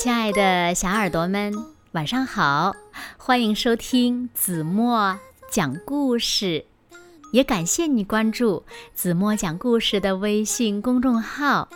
[0.00, 1.52] 亲爱的小耳朵们，
[1.92, 2.74] 晚上好！
[3.18, 5.18] 欢迎收听子墨
[5.50, 6.64] 讲故事，
[7.32, 11.68] 也感谢你关注子墨讲故事的微信公众号。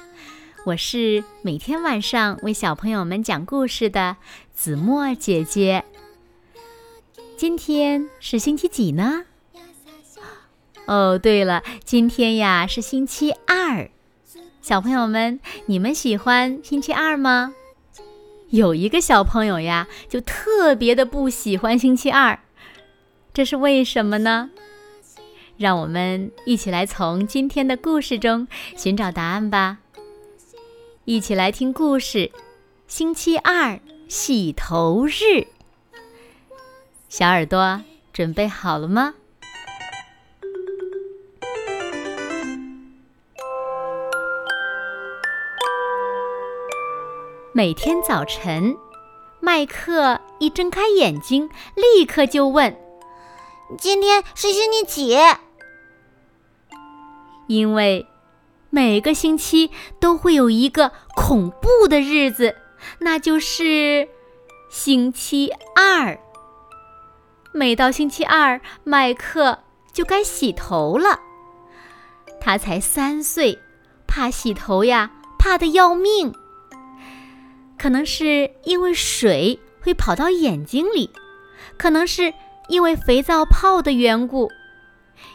[0.65, 4.17] 我是每天晚上为小朋友们讲故事的
[4.55, 5.85] 子墨姐姐。
[7.37, 9.27] 今天是星期几呢？
[10.87, 13.91] 哦，对了，今天呀是星期二。
[14.63, 17.53] 小朋友们，你们喜欢星期二吗？
[18.51, 22.39] 有一个小朋友呀，就特别的不喜欢星期二，
[23.33, 24.51] 这是为什么呢？
[25.57, 29.79] 让我们一起来从今天的故事中寻找答案吧。
[31.05, 32.31] 一起来听故事：
[32.87, 35.47] 星期二洗头日。
[37.09, 39.15] 小耳朵准备好了吗？
[47.57, 48.77] 每天早晨，
[49.39, 52.77] 麦克一睁开眼睛，立刻就问
[53.79, 55.17] ：“今天是星期几？”
[57.47, 58.09] 因为
[58.71, 62.57] 每个星期都会有一个恐怖的日子，
[62.99, 64.09] 那就是
[64.69, 66.19] 星期二。
[67.53, 69.61] 每到星期二，麦克
[69.93, 71.21] 就该洗头了。
[72.41, 73.61] 他才三岁，
[74.09, 76.35] 怕洗头呀，怕得要命。
[77.79, 81.11] 可能是因为水会跑到眼睛里，
[81.77, 82.33] 可能是
[82.69, 84.51] 因为肥皂泡的缘故，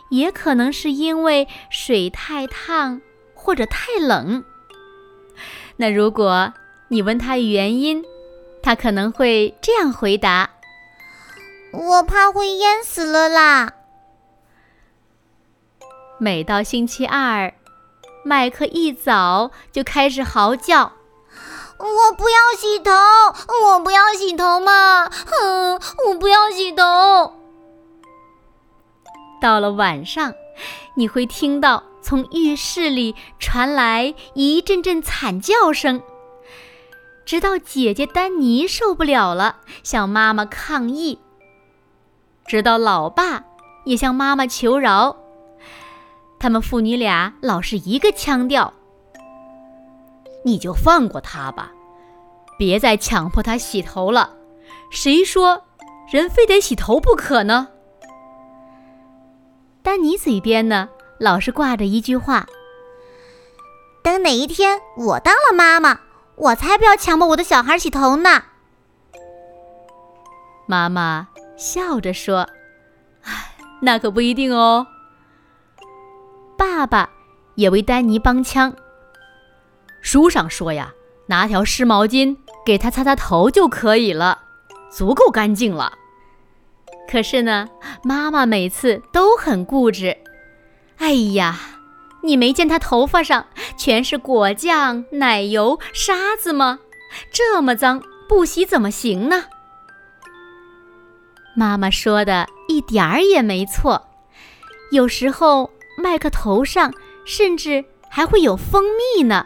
[0.09, 3.01] 也可能是因为水太烫
[3.33, 4.43] 或者太冷。
[5.77, 6.53] 那如果
[6.87, 8.03] 你问他原因，
[8.61, 10.49] 他可能会这样回答
[11.71, 13.73] ：“我怕会淹死了啦。”
[16.19, 17.53] 每到星期二，
[18.25, 20.98] 麦克一早就开始嚎叫。
[21.79, 22.91] 我不要洗头，
[23.63, 25.09] 我不要洗头嘛！
[25.09, 26.83] 哼，我不要洗头。
[29.41, 30.33] 到了晚上，
[30.95, 36.01] 你会听到从浴室里传来一阵阵惨叫声，
[37.25, 41.19] 直到姐姐丹尼受不了了，向妈妈抗议；
[42.45, 43.45] 直到老爸
[43.85, 45.15] 也向妈妈求饶。
[46.37, 48.73] 他们父女俩老是一个腔调。
[50.43, 51.71] 你就放过他吧，
[52.57, 54.35] 别再强迫他洗头了。
[54.91, 55.63] 谁说
[56.11, 57.69] 人非得洗头不可呢？
[59.81, 60.89] 丹尼嘴边呢，
[61.19, 62.47] 老是挂着一句话
[64.03, 65.99] ：“等哪一天我当了妈妈，
[66.35, 68.43] 我才不要强迫我的小孩洗头呢。”
[70.67, 71.27] 妈妈
[71.57, 72.47] 笑着说
[73.23, 74.85] ：“唉，那可不一定哦。”
[76.57, 77.09] 爸爸
[77.55, 78.73] 也为丹尼帮腔。
[80.01, 80.93] 书上说呀，
[81.27, 84.39] 拿条湿毛巾给他擦擦头就可以了，
[84.91, 85.93] 足够干净了。
[87.09, 87.67] 可是呢，
[88.03, 90.15] 妈妈每次都很固执。
[90.97, 91.59] 哎呀，
[92.21, 96.79] 你没见他头发上全是果酱、奶油、沙子吗？
[97.31, 99.45] 这么脏，不洗怎么行呢？
[101.55, 104.07] 妈妈说的一点儿也没错。
[104.91, 106.93] 有时候麦克头上
[107.25, 108.83] 甚至还会有蜂
[109.15, 109.45] 蜜呢。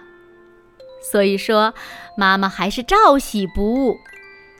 [1.03, 1.73] 所以说，
[2.17, 3.97] 妈妈还是照洗不误。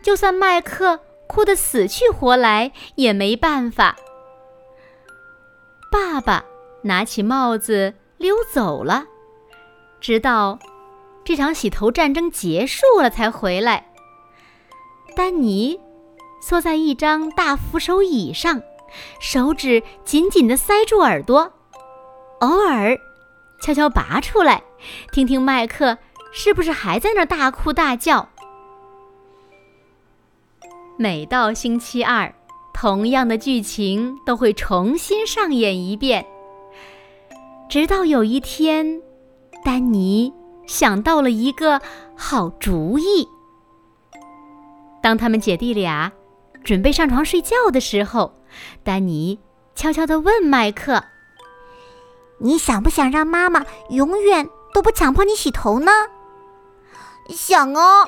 [0.03, 3.95] 就算麦克哭得死去活来，也没办法。
[5.89, 6.43] 爸爸
[6.83, 9.05] 拿起帽子溜走了，
[10.01, 10.59] 直到
[11.23, 13.91] 这场洗头战争结束了才回来。
[15.15, 15.79] 丹尼
[16.41, 18.61] 缩在一张大扶手椅上，
[19.21, 21.53] 手指紧紧地塞住耳朵，
[22.41, 22.97] 偶尔
[23.61, 24.63] 悄悄拔出来，
[25.13, 25.97] 听听麦克。
[26.35, 28.27] 是不是还在那大哭大叫？
[30.97, 32.33] 每到星期二，
[32.73, 36.25] 同样的剧情都会重新上演一遍。
[37.69, 39.01] 直到有一天，
[39.63, 40.33] 丹尼
[40.67, 41.79] 想到了一个
[42.15, 43.27] 好主意。
[45.01, 46.11] 当他们姐弟俩
[46.63, 48.33] 准备上床睡觉的时候，
[48.83, 49.39] 丹尼
[49.75, 51.03] 悄悄地问麦克
[52.41, 55.91] ：“你想不想让妈妈永远都不强迫你洗头呢？”
[57.29, 58.07] 想哦，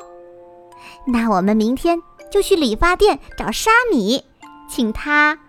[1.07, 2.01] 那我们明天
[2.31, 4.25] 就去理发店找沙米，
[4.69, 5.39] 请他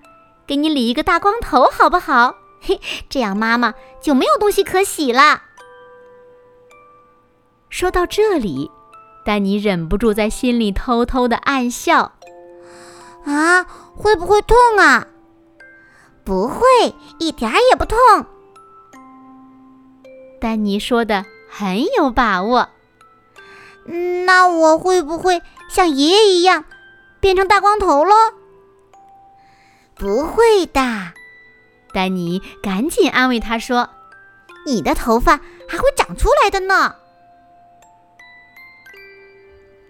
[0.47, 2.35] 给你理一个大光头，好不好？
[2.61, 5.43] 嘿， 这样妈妈就没有东西可洗了。
[7.69, 8.71] 说到这里，
[9.25, 12.13] 丹尼忍不住在心里偷偷的暗笑。
[13.25, 13.65] 啊，
[13.97, 15.09] 会不会痛啊？
[16.25, 16.61] 不会，
[17.19, 17.99] 一点儿也不痛。
[20.41, 22.69] 丹尼说的很有把握。
[24.25, 26.65] 那我会不会像爷爷一样
[27.21, 28.15] 变成大光头喽？
[29.95, 30.81] 不会的，
[31.95, 33.89] 丹尼赶紧安慰他说
[34.67, 36.97] ：“你的头发还会长出来的呢。”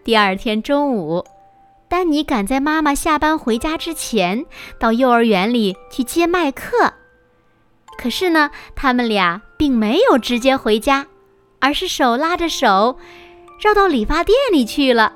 [0.05, 1.25] 第二天中午，
[1.89, 4.47] 丹尼赶在妈妈下班回家之前，
[4.79, 6.93] 到幼儿园里去接麦克。
[7.99, 11.07] 可是呢，他们俩并没有直接回家，
[11.59, 12.99] 而是手拉着手，
[13.59, 15.15] 绕到理发店里去了。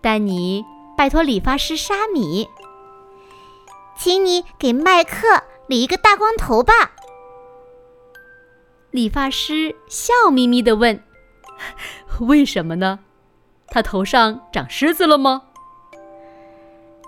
[0.00, 0.64] 丹尼
[0.96, 2.48] 拜托理发师沙米，
[3.96, 6.72] 请你给麦克理一个大光头吧。
[8.90, 11.02] 理发师笑眯眯地问
[12.20, 12.98] ：“为什么呢？
[13.68, 15.42] 他头上长虱子了吗？”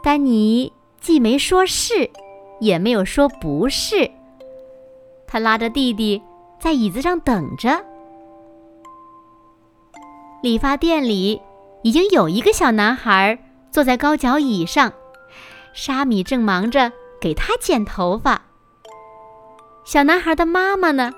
[0.03, 2.11] 丹尼既没说是，
[2.61, 4.11] 也没有说不是。
[5.27, 6.23] 他拉着弟弟
[6.61, 7.85] 在椅子上等着。
[10.45, 11.41] 理发店里
[11.83, 13.39] 已经有一个小男孩
[13.71, 14.93] 坐在高脚椅上，
[15.73, 18.43] 沙米正忙着给他剪头发。
[19.87, 21.15] 小男孩的妈妈呢，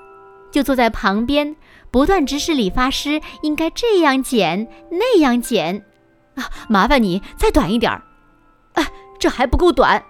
[0.53, 1.57] 就坐在旁边，
[1.91, 5.85] 不断指使理发师应该这样剪那样剪。
[6.37, 8.05] 啊，麻烦你再短一点儿。
[8.75, 8.87] 啊，
[9.19, 10.05] 这还不够短，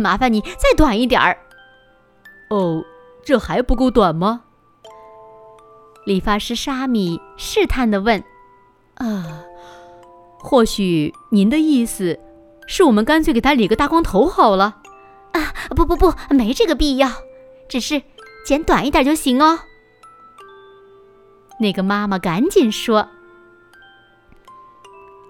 [0.00, 1.38] 麻烦你再短一点儿。
[2.50, 2.82] 哦。
[3.24, 4.42] 这还不够短吗？
[6.04, 8.22] 理发师沙米试探地问
[8.96, 9.44] ：“啊，
[10.38, 12.18] 或许您的意思
[12.66, 14.78] 是我们干脆给他理个大光头好了？”
[15.32, 17.10] 啊，不不不，没这个必要，
[17.68, 18.02] 只是
[18.46, 19.60] 剪短一点就行哦。
[21.60, 23.08] 那个妈妈赶紧说。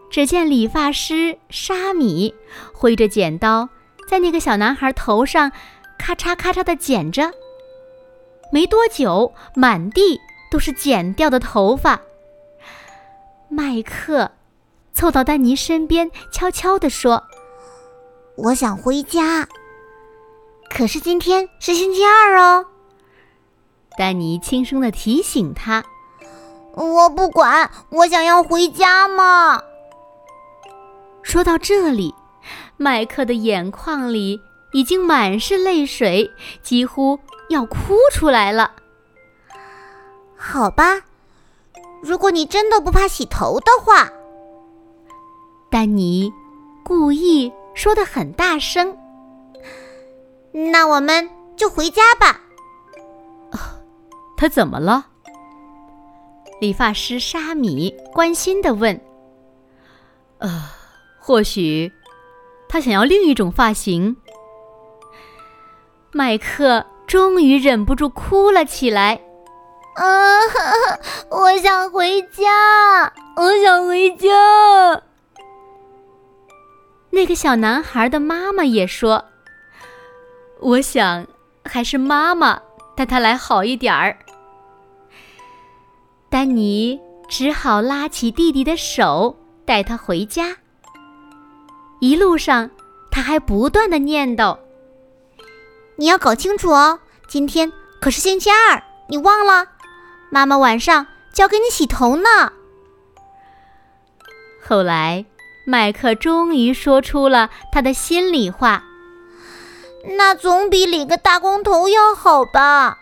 [0.08, 2.34] 只见理发师沙米
[2.72, 3.68] 挥着剪刀，
[4.08, 5.50] 在那个小男孩头上
[5.98, 7.32] 咔嚓咔嚓的剪着。
[8.52, 10.20] 没多久，满地
[10.50, 12.00] 都是剪掉的头发。
[13.48, 14.30] 麦克
[14.92, 17.24] 凑到丹尼身边，悄悄地说
[18.36, 19.46] ：“我想回家，
[20.70, 22.66] 可是今天是星期二哦。”
[23.96, 25.84] 丹尼轻声地提醒他
[26.74, 29.62] ：“我不管，我想要回家嘛。”
[31.22, 32.14] 说到这里，
[32.76, 34.40] 麦克的眼眶里
[34.72, 36.30] 已经满是泪水，
[36.62, 37.18] 几乎……
[37.48, 38.72] 要哭出来了。
[40.36, 41.02] 好吧，
[42.02, 44.10] 如果你真的不怕洗头的话，
[45.70, 46.32] 丹尼
[46.84, 48.96] 故意说的很大声。
[50.52, 52.40] 那我们就回家吧。
[54.36, 55.06] 他怎么了？
[56.60, 59.00] 理发师沙米关心的问。
[60.38, 60.64] 呃，
[61.18, 61.90] 或许
[62.68, 64.16] 他想要另一种发型。
[66.12, 66.86] 麦克。
[67.06, 69.20] 终于忍不住哭了起来。
[69.96, 70.38] 啊，
[71.30, 74.28] 我想回家，我想回家。
[77.10, 79.24] 那个小男孩的妈妈也说
[80.60, 81.26] ：“我想
[81.64, 82.60] 还是妈妈
[82.94, 84.18] 带他来好一点儿。”
[86.28, 89.34] 丹尼只好拉起弟弟的手，
[89.64, 90.56] 带他回家。
[92.00, 92.70] 一路上，
[93.10, 94.58] 他还不断的念叨。
[95.96, 99.66] 你要搞清楚哦，今天可是星期二，你忘了？
[100.30, 102.52] 妈妈晚上就要给你洗头呢。
[104.66, 105.24] 后来，
[105.64, 108.84] 麦克终于说出了他的心里话
[110.16, 112.98] ：“那总比理个大光头要好吧？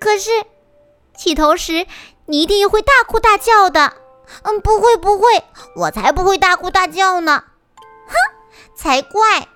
[0.00, 0.30] 可是，
[1.16, 1.86] 洗头时
[2.26, 3.94] 你一定会大哭大叫的。
[4.42, 5.44] 嗯，不会不会，
[5.76, 7.44] 我才不会大哭大叫呢。
[8.06, 8.14] 哼，
[8.74, 9.48] 才怪！”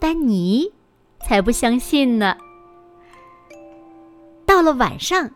[0.00, 0.72] 丹尼
[1.26, 2.36] 才不相信呢。
[4.46, 5.30] 到了晚上，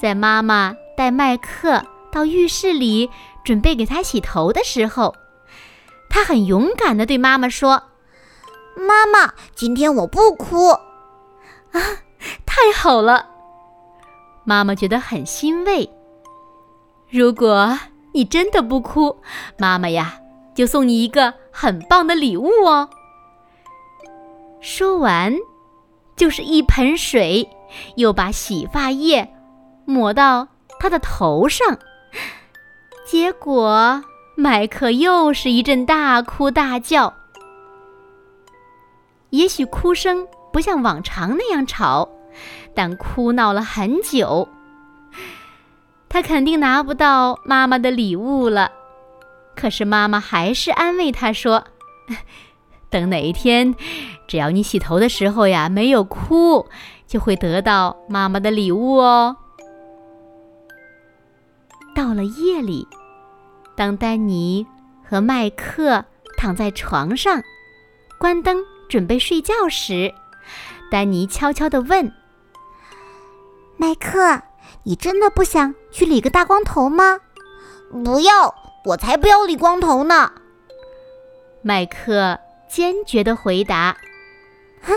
[0.00, 3.10] 在妈妈带麦克到浴室里
[3.44, 5.14] 准备给他洗头的时候，
[6.08, 7.82] 他很勇敢地对妈妈说
[8.76, 10.70] ：“妈妈，今天我不哭。”
[11.72, 11.80] 啊，
[12.44, 13.26] 太好了！
[14.44, 15.88] 妈妈觉得很欣慰。
[17.08, 17.78] 如果
[18.12, 19.16] 你真的不哭，
[19.58, 20.18] 妈妈呀，
[20.54, 22.88] 就送你一个很棒的礼物哦。
[24.60, 25.34] 说完，
[26.20, 27.48] 就是一盆水，
[27.96, 29.32] 又把洗发液
[29.86, 30.46] 抹到
[30.78, 31.78] 他的头上。
[33.06, 34.04] 结果，
[34.36, 37.14] 麦克又是一阵大哭大叫。
[39.30, 42.06] 也许哭声不像往常那样吵，
[42.74, 44.46] 但哭闹了很久。
[46.10, 48.70] 他肯定拿不到妈妈的礼物了。
[49.56, 51.64] 可是妈妈还是安慰他说。
[52.90, 53.74] 等哪一天，
[54.26, 56.66] 只要你洗头的时候呀没有哭，
[57.06, 59.36] 就会得到妈妈的礼物哦。
[61.94, 62.86] 到了夜里，
[63.76, 64.66] 当丹尼
[65.08, 66.04] 和麦克
[66.36, 67.42] 躺在床上，
[68.18, 70.12] 关灯准备睡觉时，
[70.90, 72.12] 丹尼悄悄地问
[73.78, 74.42] ：“麦克，
[74.82, 77.20] 你真的不想去理个大光头吗
[78.04, 78.54] ？”“不要，
[78.86, 80.32] 我才不要理光头呢！”
[81.62, 82.38] 麦克
[82.70, 83.96] 坚决地回答。
[84.80, 84.94] “哈，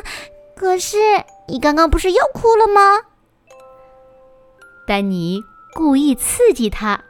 [0.55, 0.97] 可是
[1.47, 3.01] 你刚刚不是又哭了吗？”
[4.87, 5.41] 丹尼
[5.73, 7.03] 故意刺激他。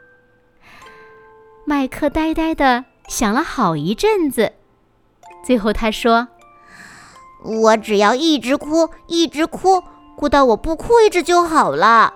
[1.66, 4.52] 麦克呆呆的想了好一阵子，
[5.44, 6.28] 最后他说。
[7.44, 9.82] 我只要一直哭，一直哭，
[10.16, 12.14] 哭到我不哭一直就好了。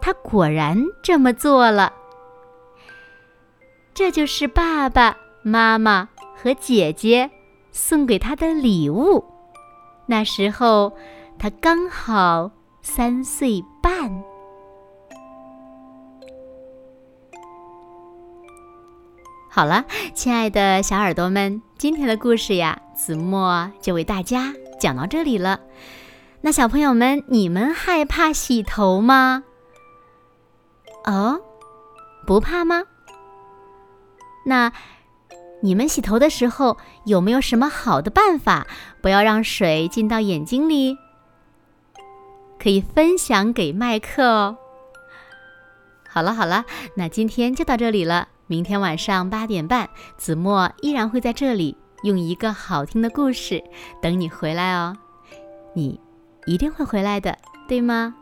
[0.00, 1.92] 他果然这么做了。
[3.92, 7.30] 这就是爸爸妈妈和姐姐
[7.70, 9.24] 送给他的礼物。
[10.06, 10.92] 那时候
[11.38, 12.50] 他刚好
[12.82, 14.22] 三岁半。
[19.48, 25.60] 好了，亲爱的小耳朵们，今天的故事呀，子墨就为大家讲到这里了。
[26.40, 29.42] 那小朋友们，你们害怕洗头吗？
[31.04, 31.40] 哦，
[32.26, 32.84] 不怕吗？
[34.44, 34.72] 那
[35.62, 38.66] 你们洗头的时候有没有什么好的办法，
[39.02, 40.96] 不要让水进到眼睛里？
[42.58, 44.56] 可以分享给麦克哦。
[46.08, 46.64] 好了好了，
[46.96, 48.28] 那今天就到这里了。
[48.46, 53.62] 明天晚上八点半，子墨依然会在这里用一个好听的故事
[54.02, 54.96] 等你回来哦。
[55.72, 56.00] 你
[56.46, 57.38] 一定会回来的，
[57.68, 58.14] 对吗？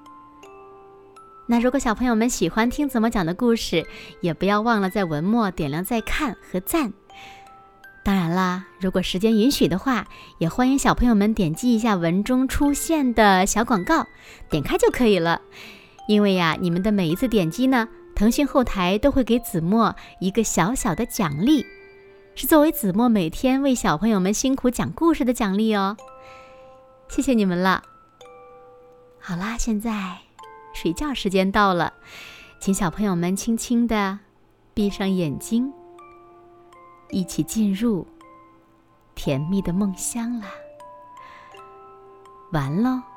[1.47, 3.87] 那如果小朋友们喜欢听子墨讲的故事，
[4.21, 6.92] 也不要忘了在文末点亮再看和赞。
[8.05, 10.07] 当然啦，如果时间允许的话，
[10.38, 14.07] 也欢迎小朋友们点击一下文中出现的小广告，
[14.49, 15.43] 点开就可以了。
[16.07, 17.88] 因为呀，你们的每一次点击呢。
[18.14, 21.64] 腾讯后台都会给子墨一个小小的奖励，
[22.35, 25.97] 是作为子墨每天为小朋友们辛苦讲故事的奖励哦。
[27.09, 27.85] 谢谢你们了。
[29.21, 30.19] 好啦，现在
[30.75, 31.93] 睡觉时间到了，
[32.59, 34.19] 请小朋友们轻轻的
[34.75, 35.73] 闭上眼睛，
[37.11, 38.07] 一起进入
[39.15, 40.49] 甜蜜的梦乡啦。
[42.53, 43.08] 完喽。